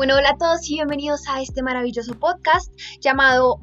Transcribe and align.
Bueno, 0.00 0.16
hola 0.16 0.30
a 0.30 0.38
todos 0.38 0.66
y 0.70 0.76
bienvenidos 0.76 1.28
a 1.28 1.42
este 1.42 1.62
maravilloso 1.62 2.14
podcast 2.18 2.72
llamado 3.02 3.60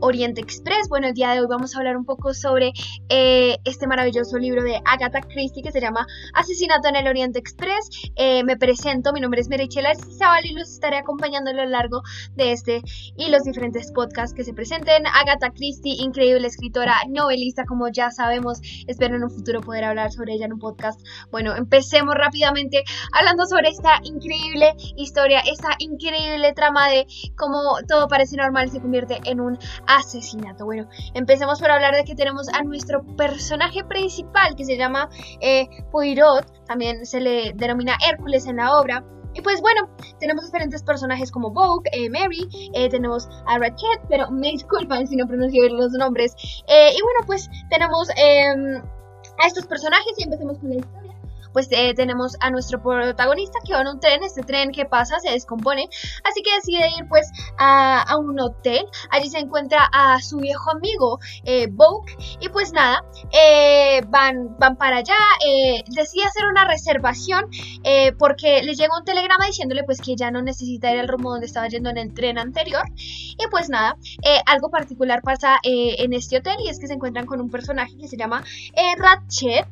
Oriente 0.00 0.40
Express. 0.40 0.88
Bueno, 0.88 1.08
el 1.08 1.14
día 1.14 1.32
de 1.32 1.40
hoy 1.40 1.46
vamos 1.48 1.74
a 1.74 1.78
hablar 1.78 1.96
un 1.96 2.04
poco 2.04 2.34
sobre 2.34 2.72
eh, 3.08 3.56
este 3.64 3.86
maravilloso 3.86 4.38
libro 4.38 4.62
de 4.62 4.80
Agatha 4.84 5.20
Christie 5.20 5.62
que 5.62 5.72
se 5.72 5.80
llama 5.80 6.06
Asesinato 6.34 6.88
en 6.88 6.96
el 6.96 7.06
Oriente 7.06 7.38
Express. 7.38 7.88
Eh, 8.16 8.42
me 8.44 8.56
presento, 8.56 9.12
mi 9.12 9.20
nombre 9.20 9.40
es 9.40 9.48
Merichela 9.48 9.94
Zabal 9.94 10.46
y 10.46 10.52
los 10.52 10.70
estaré 10.70 10.98
acompañando 10.98 11.50
a 11.50 11.54
lo 11.54 11.64
largo 11.66 12.02
de 12.34 12.52
este 12.52 12.82
y 13.16 13.30
los 13.30 13.42
diferentes 13.42 13.92
podcasts 13.92 14.34
que 14.34 14.44
se 14.44 14.52
presenten. 14.52 15.06
Agatha 15.06 15.50
Christie, 15.50 15.96
increíble 15.98 16.46
escritora, 16.46 16.96
novelista, 17.08 17.64
como 17.64 17.88
ya 17.88 18.10
sabemos. 18.10 18.60
Espero 18.86 19.16
en 19.16 19.24
un 19.24 19.30
futuro 19.30 19.60
poder 19.60 19.84
hablar 19.84 20.12
sobre 20.12 20.34
ella 20.34 20.46
en 20.46 20.54
un 20.54 20.58
podcast. 20.58 21.00
Bueno, 21.30 21.54
empecemos 21.54 22.14
rápidamente 22.14 22.82
hablando 23.12 23.46
sobre 23.46 23.68
esta 23.68 24.00
increíble 24.02 24.74
historia, 24.96 25.40
esta 25.40 25.70
increíble 25.78 26.52
trama 26.54 26.88
de 26.88 27.06
cómo 27.36 27.60
todo 27.88 28.08
parece 28.08 28.36
normal 28.36 28.70
se 28.70 28.80
convierte 28.80 29.20
en 29.24 29.40
un 29.40 29.58
asesinato. 29.96 30.64
Bueno, 30.64 30.88
empecemos 31.14 31.60
por 31.60 31.70
hablar 31.70 31.94
de 31.94 32.04
que 32.04 32.14
tenemos 32.14 32.48
a 32.48 32.62
nuestro 32.62 33.02
personaje 33.16 33.84
principal 33.84 34.54
que 34.56 34.64
se 34.64 34.76
llama 34.76 35.08
eh, 35.40 35.68
Poirot, 35.90 36.66
también 36.66 37.04
se 37.06 37.20
le 37.20 37.52
denomina 37.54 37.96
Hércules 38.08 38.46
en 38.46 38.56
la 38.56 38.78
obra. 38.78 39.04
Y 39.32 39.42
pues 39.42 39.60
bueno, 39.60 39.88
tenemos 40.18 40.44
diferentes 40.44 40.82
personajes 40.82 41.30
como 41.30 41.50
Vogue, 41.50 41.88
eh, 41.92 42.10
Mary, 42.10 42.48
eh, 42.74 42.88
tenemos 42.88 43.28
a 43.46 43.58
Ratchet, 43.58 44.00
pero 44.08 44.30
me 44.30 44.48
disculpan 44.52 45.06
si 45.06 45.16
no 45.16 45.26
pronuncio 45.26 45.68
los 45.68 45.92
nombres. 45.92 46.34
y 46.66 47.02
bueno, 47.02 47.20
pues 47.26 47.48
tenemos 47.70 48.08
em, 48.16 48.82
a 49.38 49.46
estos 49.46 49.66
personajes 49.66 50.14
y 50.18 50.24
empecemos 50.24 50.58
con 50.58 50.70
la 50.70 50.76
historia 50.76 51.19
pues 51.52 51.68
eh, 51.70 51.94
tenemos 51.94 52.36
a 52.40 52.50
nuestro 52.50 52.82
protagonista 52.82 53.58
que 53.64 53.74
va 53.74 53.80
en 53.80 53.88
un 53.88 54.00
tren, 54.00 54.22
este 54.22 54.42
tren 54.42 54.72
que 54.72 54.84
pasa 54.84 55.18
se 55.20 55.30
descompone, 55.30 55.88
así 56.24 56.42
que 56.42 56.54
decide 56.54 56.88
ir 56.98 57.08
pues 57.08 57.30
a, 57.58 58.04
un 58.18 58.38
hotel, 58.40 58.86
allí 59.10 59.28
se 59.28 59.38
encuentra 59.38 59.88
a 59.92 60.20
su 60.20 60.38
viejo 60.38 60.70
amigo 60.70 61.18
eh, 61.44 61.68
y 62.40 62.48
pues 62.48 62.72
nada, 62.72 63.04
eh, 63.32 64.02
van, 64.08 64.56
van 64.58 64.76
para 64.76 64.98
allá, 64.98 65.14
eh, 65.46 65.82
decide 65.88 66.24
hacer 66.24 66.46
una 66.46 66.66
reservación 66.66 67.46
porque 68.18 68.62
le 68.62 68.74
llega 68.74 68.96
un 68.96 69.04
telegrama 69.04 69.46
diciéndole 69.46 69.84
pues 69.84 70.00
que 70.00 70.16
ya 70.16 70.30
no 70.30 70.42
necesita 70.42 70.92
ir 70.92 71.00
al 71.00 71.08
rumbo 71.08 71.30
donde 71.30 71.46
estaba 71.46 71.68
yendo 71.68 71.90
en 71.90 71.98
el 71.98 72.14
tren 72.14 72.38
anterior 72.38 72.82
y 72.96 73.46
pues 73.50 73.68
nada, 73.68 73.96
algo 74.46 74.70
particular 74.70 75.22
pasa 75.22 75.58
en 75.62 76.12
este 76.12 76.38
hotel 76.38 76.56
y 76.64 76.68
es 76.68 76.78
que 76.78 76.86
se 76.86 76.94
encuentran 76.94 77.26
con 77.26 77.40
un 77.40 77.50
personaje 77.50 77.96
que 77.98 78.08
se 78.08 78.16
llama 78.16 78.44
Ratchet 78.98 79.66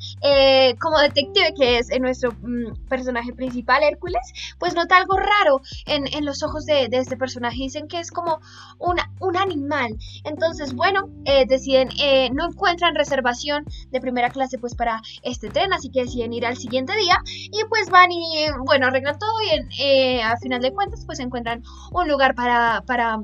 como 0.78 0.98
detective 0.98 1.54
que 1.54 1.67
es 1.76 1.88
nuestro 2.00 2.32
mm, 2.32 2.88
personaje 2.88 3.32
principal, 3.32 3.82
Hércules, 3.82 4.54
pues 4.58 4.74
nota 4.74 4.96
algo 4.96 5.16
raro 5.16 5.60
en, 5.86 6.24
los 6.24 6.42
ojos 6.42 6.64
de, 6.64 6.88
este 6.90 7.16
personaje. 7.16 7.56
Dicen 7.56 7.88
que 7.88 8.00
es 8.00 8.10
como 8.10 8.40
un 8.78 9.36
animal. 9.36 9.96
Entonces, 10.24 10.74
bueno, 10.74 11.08
eh, 11.24 11.44
deciden, 11.46 11.88
eh, 12.00 12.30
no 12.32 12.46
encuentran 12.46 12.94
reservación 12.94 13.64
de 13.90 14.00
primera 14.00 14.30
clase 14.30 14.58
pues 14.58 14.74
para 14.74 15.02
este 15.22 15.48
tren, 15.50 15.72
así 15.72 15.90
que 15.90 16.04
deciden 16.04 16.32
ir 16.32 16.46
al 16.46 16.56
siguiente 16.56 16.96
día 16.96 17.18
y 17.26 17.64
pues 17.68 17.90
van 17.90 18.10
y, 18.10 18.46
bueno, 18.64 18.86
arreglan 18.86 19.18
todo 19.18 19.30
y 19.42 19.82
eh, 19.82 20.22
a 20.22 20.36
final 20.36 20.60
de 20.60 20.72
cuentas 20.72 21.04
pues 21.04 21.20
encuentran 21.20 21.62
un 21.92 22.08
lugar 22.08 22.34
para, 22.34 22.82
para 22.86 23.18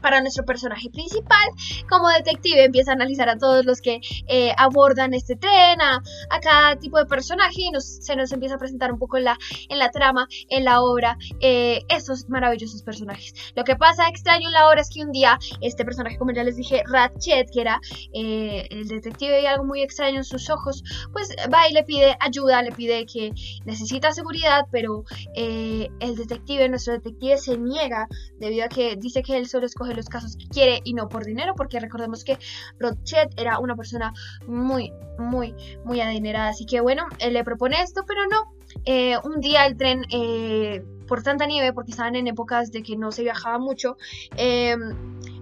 para 0.00 0.20
nuestro 0.20 0.44
personaje 0.44 0.90
principal. 0.90 1.48
Como 1.88 2.08
detective 2.08 2.64
empieza 2.64 2.92
a 2.92 2.94
analizar 2.94 3.28
a 3.28 3.38
todos 3.38 3.64
los 3.64 3.80
que 3.80 4.00
eh, 4.28 4.52
abordan 4.56 5.14
este 5.14 5.36
tren, 5.36 5.80
a, 5.80 6.02
cada 6.40 6.76
tipo 6.76 6.98
de 6.98 7.06
personaje 7.06 7.62
y 7.62 7.80
se 7.80 8.16
nos 8.16 8.32
empieza 8.32 8.56
a 8.56 8.58
presentar 8.58 8.92
un 8.92 8.98
poco 8.98 9.16
en 9.16 9.24
la, 9.24 9.38
en 9.68 9.78
la 9.78 9.90
trama, 9.90 10.26
en 10.48 10.64
la 10.64 10.82
obra, 10.82 11.16
eh, 11.40 11.80
estos 11.88 12.28
maravillosos 12.28 12.82
personajes. 12.82 13.34
Lo 13.54 13.64
que 13.64 13.76
pasa 13.76 14.08
extraño 14.08 14.48
en 14.48 14.52
la 14.52 14.68
obra 14.68 14.80
es 14.80 14.90
que 14.90 15.02
un 15.02 15.12
día 15.12 15.38
este 15.60 15.84
personaje, 15.84 16.18
como 16.18 16.32
ya 16.32 16.44
les 16.44 16.56
dije, 16.56 16.82
Ratchet, 16.86 17.50
que 17.52 17.60
era 17.60 17.80
eh, 18.12 18.66
el 18.70 18.88
detective 18.88 19.42
y 19.42 19.46
algo 19.46 19.64
muy 19.64 19.82
extraño 19.82 20.18
en 20.18 20.24
sus 20.24 20.50
ojos, 20.50 20.82
pues 21.12 21.28
va 21.52 21.68
y 21.68 21.72
le 21.72 21.84
pide 21.84 22.16
ayuda, 22.20 22.62
le 22.62 22.72
pide 22.72 23.06
que 23.06 23.32
necesita 23.64 24.12
seguridad, 24.12 24.66
pero 24.70 25.04
el 25.34 26.16
detective, 26.16 26.68
nuestro 26.68 26.94
detective 26.94 27.36
se 27.38 27.58
niega 27.58 28.08
debido 28.38 28.64
a 28.64 28.68
que 28.68 28.96
dice 28.96 29.22
que 29.22 29.36
él 29.36 29.48
solo 29.48 29.66
escoge 29.82 29.94
los 29.94 30.08
casos 30.08 30.36
que 30.36 30.48
quiere 30.48 30.80
y 30.84 30.94
no 30.94 31.08
por 31.08 31.24
dinero, 31.24 31.54
porque 31.56 31.80
recordemos 31.80 32.24
que 32.24 32.38
Rochet 32.78 33.38
era 33.38 33.58
una 33.58 33.76
persona 33.76 34.12
muy, 34.46 34.92
muy, 35.18 35.54
muy 35.84 36.00
adinerada. 36.00 36.48
Así 36.48 36.66
que 36.66 36.80
bueno, 36.80 37.06
él 37.18 37.34
le 37.34 37.44
propone 37.44 37.80
esto, 37.82 38.04
pero 38.06 38.26
no. 38.26 38.52
Eh, 38.84 39.16
un 39.24 39.40
día 39.40 39.66
el 39.66 39.76
tren, 39.76 40.04
eh, 40.10 40.84
por 41.06 41.22
tanta 41.22 41.46
nieve, 41.46 41.72
porque 41.72 41.90
estaban 41.90 42.16
en 42.16 42.26
épocas 42.26 42.72
de 42.72 42.82
que 42.82 42.96
no 42.96 43.12
se 43.12 43.22
viajaba 43.22 43.58
mucho, 43.58 43.96
eh, 44.36 44.76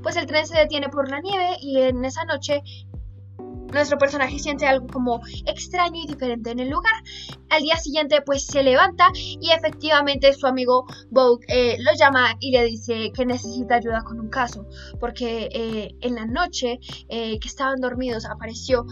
pues 0.03 0.17
el 0.17 0.27
tren 0.27 0.47
se 0.47 0.59
detiene 0.59 0.89
por 0.89 1.09
la 1.09 1.21
nieve 1.21 1.57
y 1.61 1.81
en 1.81 2.05
esa 2.05 2.25
noche 2.25 2.63
nuestro 3.73 3.99
personaje 3.99 4.39
siente 4.39 4.67
algo 4.67 4.87
como 4.87 5.21
extraño 5.47 6.03
y 6.03 6.07
diferente 6.07 6.51
en 6.51 6.61
el 6.61 6.71
lugar. 6.71 6.93
Al 7.49 7.63
día 7.63 7.77
siguiente 7.77 8.23
pues 8.25 8.47
se 8.47 8.63
levanta 8.63 9.09
y 9.15 9.51
efectivamente 9.51 10.33
su 10.33 10.47
amigo 10.47 10.87
Vogue 11.11 11.45
eh, 11.49 11.77
lo 11.81 11.93
llama 11.99 12.37
y 12.39 12.53
le 12.53 12.65
dice 12.65 13.11
que 13.13 13.27
necesita 13.27 13.77
ayuda 13.77 14.03
con 14.05 14.21
un 14.21 14.31
caso 14.31 14.67
porque 14.99 15.49
eh, 15.53 15.95
en 16.01 16.15
la 16.15 16.27
noche 16.27 16.79
eh, 17.09 17.39
que 17.41 17.49
estaban 17.49 17.81
dormidos 17.81 18.25
apareció 18.25 18.87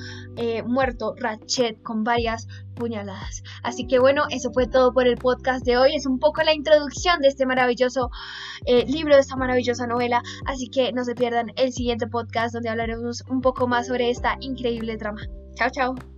muerto 0.67 1.15
Ratchet 1.17 1.83
con 1.83 2.05
varias 2.05 2.47
puñaladas. 2.75 3.43
Así 3.63 3.87
que 3.87 3.99
bueno, 3.99 4.25
eso 4.31 4.53
fue 4.53 4.67
todo 4.67 4.93
por 4.93 5.07
el 5.07 5.17
podcast 5.17 5.65
de 5.65 5.77
hoy. 5.77 5.97
Es 5.97 6.07
un 6.07 6.19
poco 6.19 6.43
la 6.43 6.55
introducción 6.55 7.21
de 7.21 7.29
este 7.29 7.45
maravilloso 7.45 8.11
libro, 8.87 9.15
de 9.15 9.21
esta 9.21 9.37
maravillosa 9.37 9.87
novela. 9.87 10.23
Así 10.47 10.69
que 10.69 10.93
no 10.93 11.05
se 11.05 11.15
pierdan 11.15 11.53
el 11.57 11.73
siguiente 11.73 12.07
podcast 12.07 12.55
donde 12.55 12.69
hablaremos 12.69 13.25
un 13.29 13.41
poco 13.41 13.67
más 13.67 13.89
sobre 13.89 14.11
esta 14.11 14.37
increíble 14.69 14.97
trama. 14.99 15.21
Chao, 15.55 15.71
chao. 15.71 16.18